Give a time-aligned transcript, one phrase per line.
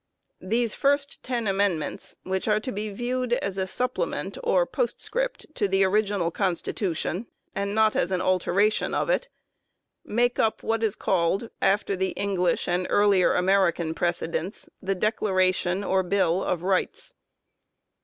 [0.41, 5.67] These first ten Amendments, which are to be viewed as a supplement or postscript to
[5.67, 9.29] the original Constitution, and not as an alteration of it,
[10.03, 16.01] make up what is called, after the English and earlier American precedents, the Declaration or
[16.01, 17.13] Bill of Rights.